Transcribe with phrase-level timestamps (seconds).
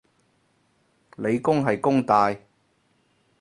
[1.17, 2.35] 理工係弓大